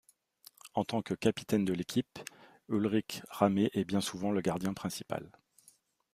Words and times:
En 0.73 0.83
tant 0.83 1.03
que 1.03 1.13
capitaine 1.13 1.63
de 1.63 1.73
l'équipe, 1.73 2.17
Ulrich 2.69 3.21
Ramé 3.29 3.69
est 3.75 3.85
bien 3.85 4.01
souvent 4.01 4.31
le 4.31 4.41
gardien 4.41 4.73
principal. 4.73 5.29